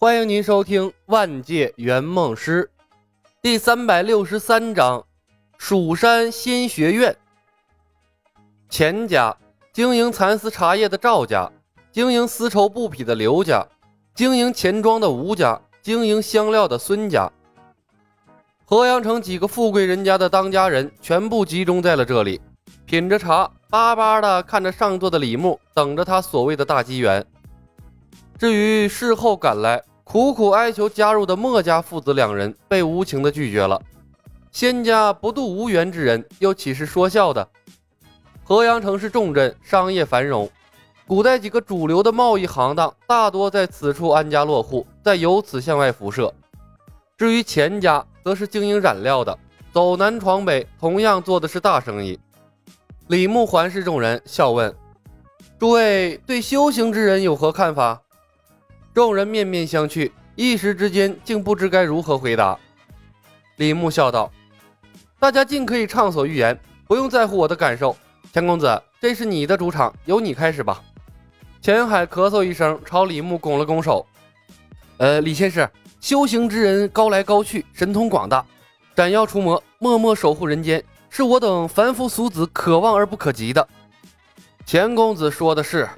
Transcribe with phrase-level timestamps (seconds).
[0.00, 2.70] 欢迎您收听《万界圆梦师》
[3.42, 5.00] 第三百六十三章
[5.58, 7.12] 《蜀山仙学院》。
[8.70, 9.36] 钱家
[9.72, 11.50] 经营蚕丝茶叶的赵家，
[11.90, 13.66] 经营丝绸布匹的刘家，
[14.14, 17.28] 经营钱庄的吴家，经营香料的孙家。
[18.64, 22.40] 河阳城几个富贵人家的当家人全部集中在了这里，
[22.86, 27.26] 品着茶，巴巴的看着上座的李牧，等着他所谓的大机缘。
[28.38, 29.82] 至于事后赶来。
[30.10, 33.78] 苦苦哀求加入的墨家父子两人被无情的拒绝了。
[34.50, 37.46] 仙家不渡无缘之人，又岂是说笑的？
[38.42, 40.50] 河阳城是重镇，商业繁荣，
[41.06, 46.32] 古代几个主流的贸易行当大多在此处安家落户，再由此向外辐射。
[47.18, 49.38] 至于钱家，则是经营染料的，
[49.74, 52.18] 走南闯北，同样做的是大生意。
[53.08, 54.74] 李牧环视众人，笑问
[55.60, 58.00] ：“诸位对修行之人有何看法？”
[58.98, 62.58] 众人面面相觑，一时之间竟不知该如何回答。
[63.54, 64.28] 李牧笑道
[65.20, 67.96] ：“大家尽可以畅所欲言，不用在乎我的感受。
[68.32, 70.82] 钱公子，这是你的主场，由你开始吧。”
[71.62, 74.04] 钱海咳嗽一声，朝李牧拱了拱手
[74.98, 78.44] ：“呃，李先生，修行之人高来高去，神通广大，
[78.96, 83.68] 斩妖除魔，默默守护人间，是我等凡夫俗子可望而不可及的。”
[84.66, 85.88] 钱公子说的是。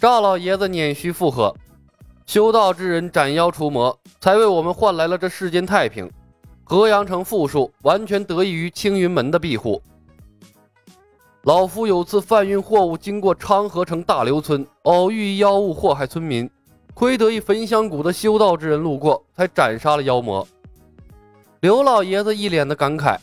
[0.00, 1.54] 赵老爷子捻须附和。
[2.28, 6.06] 修道之人斩妖除魔，才为我们换来了这世间太平。
[6.62, 9.82] 河阳城富庶，完全得益于青云门的庇护。
[11.44, 16.48] 老夫有次贩运货物经过昌河城大刘村，偶遇妖物祸害村民，
[16.92, 20.46] 亏得一焚香谷的修道之人路过，才斩杀了妖魔。
[21.60, 23.16] 刘老爷子一脸的感慨。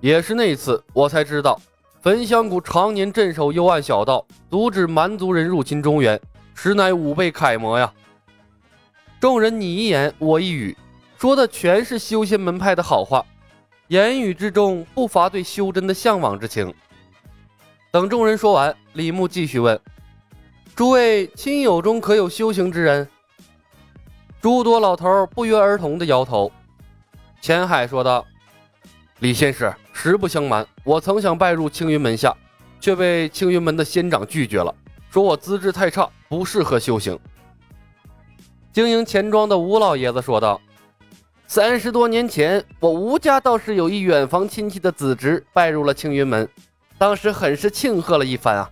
[0.00, 1.60] 也是那次，我才知道，
[2.00, 6.20] 焚香谷常年镇守幽暗小道，阻止蛮族人入侵中原。
[6.60, 7.94] 实乃吾辈楷模呀！
[9.20, 10.76] 众人你一言我一语，
[11.16, 13.24] 说的全是修仙门派的好话，
[13.86, 16.74] 言语之中不乏对修真的向往之情。
[17.92, 19.80] 等众人说完，李牧继续问
[20.74, 23.08] ：“诸位亲友中可有修行之人？”
[24.42, 26.50] 诸多老头不约而同的摇头。
[27.40, 28.26] 钱海说道
[29.20, 32.36] ：“李先生，实不相瞒，我曾想拜入青云门下，
[32.80, 34.74] 却被青云门的仙长拒绝了。”
[35.08, 37.18] 说我资质太差，不适合修行。
[38.72, 40.60] 经营钱庄的吴老爷子说道
[41.48, 46.48] ：“三十多年前，我吴家倒是有一远房亲戚的子侄拜入了青云门，
[46.96, 48.70] 当时很是庆贺了一番啊。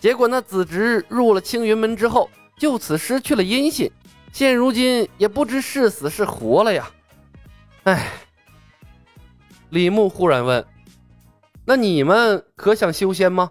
[0.00, 3.90] 结果那子侄入了青云门之后，就此失去了音信，
[4.32, 6.90] 现如今也不知是死是活了呀。
[7.84, 8.10] 哎。”
[9.70, 10.64] 李牧忽然问
[11.66, 13.50] ：“那你们可想修仙吗？”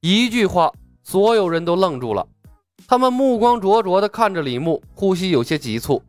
[0.00, 0.70] 一句话，
[1.04, 2.26] 所有人都愣住了，
[2.88, 6.02] 他们目光灼灼地看着李牧，呼吸有些急促。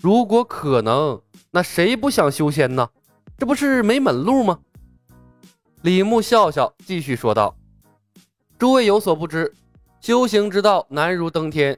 [0.00, 1.20] 如果可能，
[1.50, 2.88] 那谁不想修仙呢？
[3.36, 4.60] 这不是没门路吗？
[5.82, 7.56] 李牧笑笑，继续说道
[8.56, 9.52] ：“诸位有所不知，
[10.00, 11.76] 修行之道难如登天。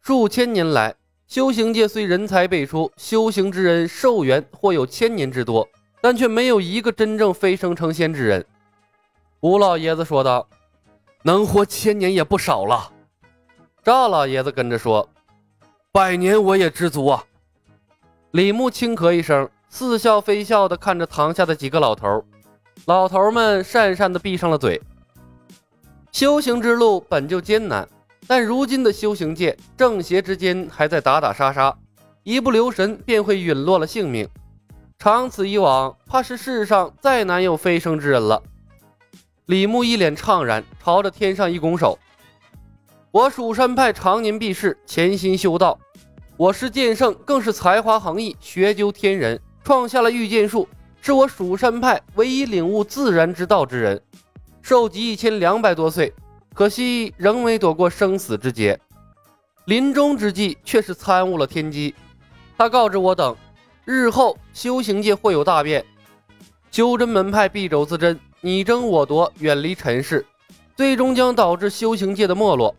[0.00, 0.94] 数千年来，
[1.28, 5.68] 修行界虽人才辈出，修行之人寿元或有千年之多，
[6.00, 8.44] 但却没有一个真正飞升成仙之人。”
[9.40, 10.48] 吴老爷子说道。
[11.26, 12.92] 能活千年也不少了，
[13.82, 15.08] 赵老爷子跟着说
[15.90, 17.24] ：“百年我也知足啊。”
[18.32, 22.22] 李牧轻咳一声，似笑非笑的看着堂下的几个老头，
[22.84, 24.78] 老头们讪讪的闭上了嘴。
[26.12, 27.88] 修行之路本就艰难，
[28.26, 31.74] 但如今的修行界正邪之间还在打打杀杀，
[32.22, 34.28] 一不留神便会陨落了性命。
[34.98, 38.42] 长此以往，怕是世上再难有飞升之人了。
[39.46, 41.98] 李牧一脸怅然，朝着天上一拱手
[43.12, 45.78] ：“我蜀山派常年避世，潜心修道。
[46.38, 50.66] 我师剑圣更是才华横溢，学究天人，创下了御剑术，
[51.02, 54.00] 是我蜀山派唯一领悟自然之道之人。
[54.62, 56.10] 寿极一千两百多岁，
[56.54, 58.80] 可惜仍没躲过生死之劫。
[59.66, 61.94] 临终之际，却是参悟了天机。
[62.56, 63.36] 他告知我等，
[63.84, 65.84] 日后修行界会有大变，
[66.70, 70.22] 修真门派必走自珍。”你争我夺，远离尘世，
[70.76, 72.76] 最终将导致修行界的没落。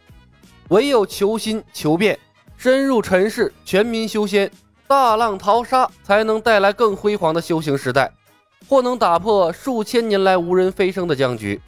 [0.68, 2.20] 唯有求新求变，
[2.56, 4.52] 深入尘世，全民修仙，
[4.86, 8.12] 大浪淘沙，才能带来更辉煌的修行时代，
[8.70, 11.60] 或能打破数千年来无人飞升的僵局。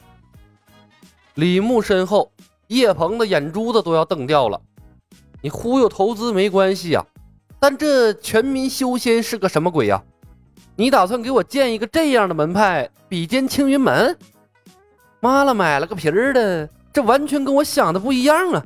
[1.33, 2.31] 李牧身后，
[2.67, 4.61] 叶鹏的眼珠子都要瞪掉了。
[5.41, 7.03] 你忽悠投资没关系呀，
[7.59, 10.03] 但这全民修仙是个什么鬼呀？
[10.79, 14.15] 你打算给我建一个这样的门派，比肩青云门？
[15.19, 18.63] 妈了，买了个皮儿的，这完全跟我想的不一样啊！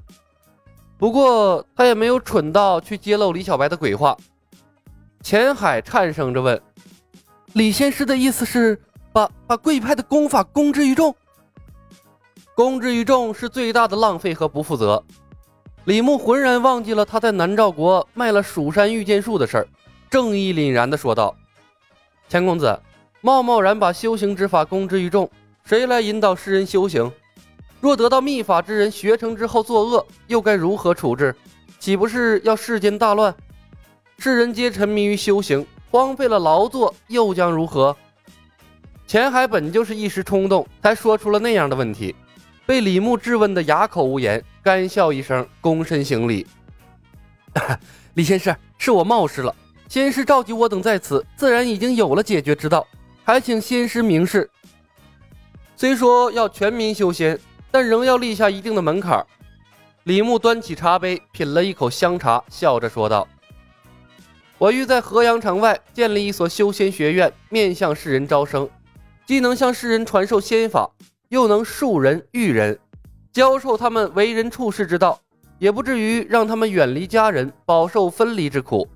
[0.98, 4.16] 不过他也没有蠢到去揭露李小白的鬼话。
[5.24, 6.62] 钱海颤声着问
[7.54, 8.78] ：“李仙师的意思是
[9.14, 11.16] 把把贵派的功法公之于众？
[12.54, 15.02] 公之于众是最大的浪费和不负责。”
[15.86, 19.68] 李牧浑然忘记了他在南诏国卖了蜀山御剑术的事儿，
[20.10, 21.34] 正义凛然地说道
[22.32, 22.80] ：“钱公子，
[23.20, 25.30] 贸贸然把修行之法公之于众，
[25.66, 27.12] 谁来引导世人修行？
[27.82, 31.36] 若得到秘法之人学成之后作恶，又该如何处置？
[31.78, 33.36] 岂不是要世间大乱？
[34.18, 37.94] 世人皆沉迷于修行，荒废了劳作，又将如何？”
[39.06, 42.16] 钱海本就是一时冲动，才说出了那样的问题。
[42.66, 46.48] 被李牧质问的哑口无言，干笑一声，躬身行礼。
[48.16, 49.54] 李先师，是我冒失了。
[49.92, 52.88] 仙师召集我等在此，自然已经有了解决之道，
[53.26, 54.50] 还请仙师明示。
[55.76, 57.38] 虽说要全民修仙，
[57.70, 59.22] 但仍要立下一定的门槛。
[60.06, 63.28] 李牧端起茶杯，品了一口香茶，笑着说道
[64.58, 68.70] ：“我欲在河阳城外建立一所修仙学院，面向世人招生，
[69.26, 70.90] 既能向世人传授仙法。”
[71.28, 72.80] 又能树人育人，
[73.34, 75.20] 教授他们为人处世之道，
[75.60, 78.88] 也不至于让他们远离家人，饱受分离之苦。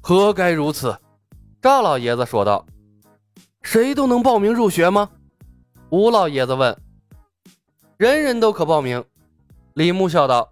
[0.00, 0.96] 何该如此？
[1.60, 2.64] 赵老爷子说道。
[3.62, 5.10] 谁都能报名入学吗？
[5.90, 6.76] 吴老爷子问。
[7.96, 9.04] 人人都可报名。
[9.74, 10.50] 李牧笑道。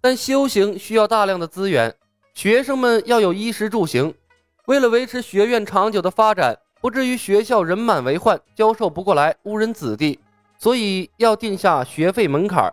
[0.00, 1.94] 但修行需要大量的资源，
[2.34, 4.14] 学生们要有衣食住行。
[4.66, 6.56] 为了维持学院长久的发展。
[6.78, 10.20] 不至于学校人满为患，教授不过来，误人子弟，
[10.56, 12.72] 所以要定下学费门槛。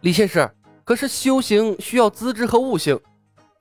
[0.00, 0.50] 李先生，
[0.82, 2.98] 可是修行需要资质和悟性，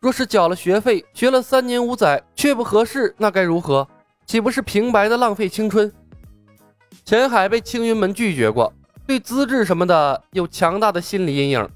[0.01, 3.85] 若是缴了学费，学了三年五载却不合适，那该如何？
[4.25, 5.91] 岂不是平白的浪费青春？
[7.03, 8.71] 钱海被青云门拒绝过，
[9.05, 11.69] 对资质什么的有强大的心理阴影。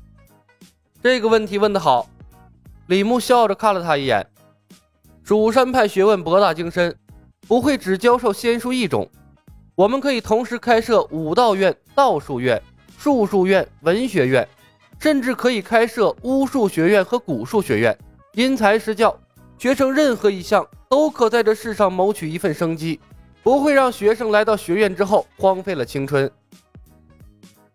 [1.01, 2.09] 这个问题问得好。
[2.87, 4.25] 李牧笑着看了他一眼，
[5.23, 6.95] 蜀山派学问博大精深。
[7.45, 9.09] 不会只教授仙术一种，
[9.75, 12.61] 我们可以同时开设武道院、道术院、
[12.97, 14.47] 术数院、文学院，
[14.97, 17.97] 甚至可以开设巫术学院和蛊术学院，
[18.35, 19.15] 因材施教，
[19.59, 22.99] 学生任何一项都可在这世上谋取一份生机，
[23.43, 26.29] 不会让学生来到学院之后荒废了青春。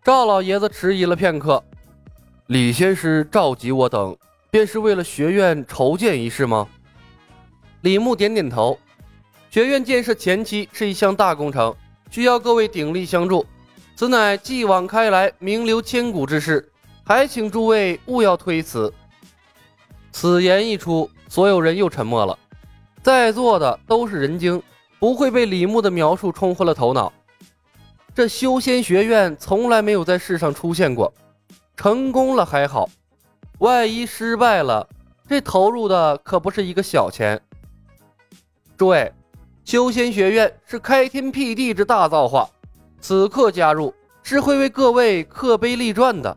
[0.03, 1.63] 赵老爷子迟疑了片刻，
[2.49, 4.17] 李仙师召集我等，
[4.51, 6.67] 便是为了学院筹建一事吗？
[7.83, 8.77] 李牧点点头。
[9.51, 11.75] 学院建设前期是一项大工程，
[12.11, 13.47] 需要各位鼎力相助，
[13.95, 16.69] 此乃继往开来、名留千古之事，
[17.05, 18.93] 还请诸位勿要推辞。
[20.11, 22.39] 此言一出，所有人又沉默了，
[23.03, 24.63] 在座的都是人精，
[24.99, 27.13] 不会被李牧的描述冲昏了头脑。
[28.15, 31.13] 这修仙学院从来没有在世上出现过，
[31.77, 32.89] 成功了还好，
[33.59, 34.89] 万一失败了，
[35.29, 37.41] 这投入的可不是一个小钱。
[38.77, 39.13] 诸位。
[39.65, 42.49] 修仙学院是开天辟地之大造化，
[43.03, 46.35] 此刻加入是会为各位刻碑立传的。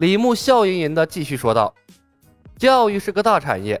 [0.00, 1.72] 李牧笑吟吟地继续说道
[2.58, 3.80] ：“教育是个大产业，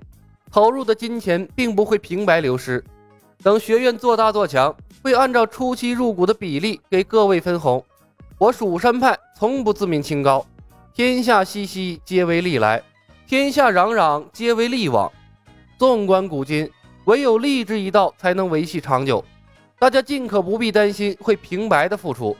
[0.50, 2.84] 投入的金钱并不会平白流失。
[3.42, 7.84] 等学院做大做强，会按照初期入股的比例给各位分红。
[8.38, 10.44] 我蜀山派从不自命清高，
[10.92, 12.80] 天下熙熙，皆为利来；
[13.26, 15.10] 天下攘攘，皆为利往。
[15.78, 16.70] 纵观古今。”
[17.04, 19.22] 唯有利之一道才能维系长久，
[19.78, 22.34] 大家尽可不必担心会平白的付出。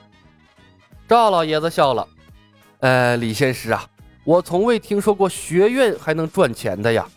[1.07, 2.07] 赵老爷子笑了，
[2.79, 3.85] 呃，李仙师啊，
[4.25, 7.07] 我从未听说过学院还能赚钱的呀。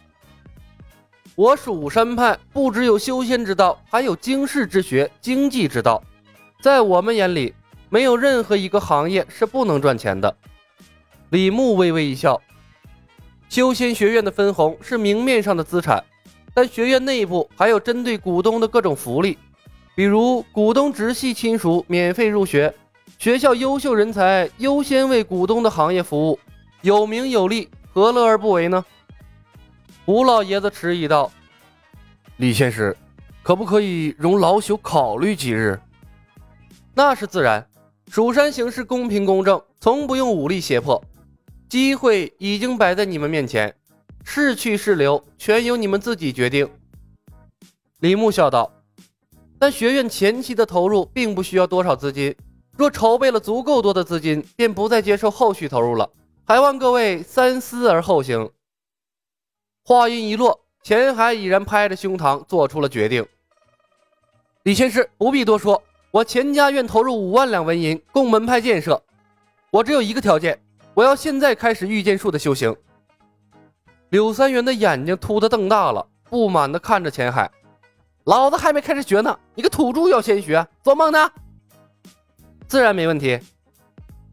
[1.35, 6.03] 我蜀山派不只有修仙之道，还有经世之学、经济之道，
[6.61, 7.55] 在我们眼里，
[7.89, 10.37] 没有任何一个行业是不能赚钱的。
[11.31, 12.39] 李牧微微一笑，
[13.49, 16.05] 修仙学院的分红是明面上的资产。
[16.53, 19.39] 但学院内部还有针对股东的各种福利，
[19.95, 22.75] 比如股东直系亲属免费入学，
[23.19, 26.39] 学校优秀人才优先为股东的行业服务，
[26.83, 28.85] 有名有利，何乐而不为呢？
[30.07, 31.31] 吴老爷子迟疑道
[32.39, 32.95] ：“李先生，
[33.43, 35.79] 可不可以容老朽考虑几日？”
[36.95, 37.67] 那是自然，
[38.09, 41.03] 蜀山行事公平公正，从不用武力胁迫，
[41.69, 43.75] 机会已经摆在你们面前。
[44.25, 46.69] 是去是留，全由你们自己决定。”
[47.99, 48.73] 李牧笑道。
[49.59, 52.37] “但学院前期的投入并不需要多少资金，
[52.77, 56.09] 若筹备了足够多的资金，便不再接受后续投入了。
[56.49, 58.51] 还望各位三思而后行。”
[59.85, 63.27] 话音一落，钱海已然拍着胸膛做出了决定。
[64.63, 69.03] 李仙师不必多说，我钱家愿投入五万两纹银，供门派建设。
[69.71, 70.59] 我只有一个条件。
[70.95, 72.75] 我要现在开始御剑术的修行。
[74.09, 77.49] 柳三元的眼睛突的瞪大了，不满的看着钱海
[78.25, 81.31] ：“老子还没开始学呢，你个土猪要先学，做梦呢？”
[82.67, 83.39] 自然没问题。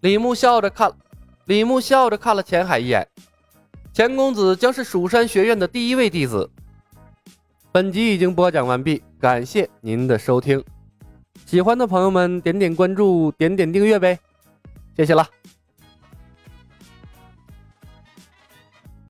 [0.01, 0.91] 李牧笑着看，
[1.45, 3.07] 李牧笑着看了钱海一眼。
[3.93, 6.49] 钱公子将是蜀山学院的第一位弟子。
[7.71, 10.63] 本集已经播讲完毕，感谢您的收听。
[11.45, 14.19] 喜欢的朋友们点点关注，点点订阅呗，
[14.97, 15.27] 谢谢了。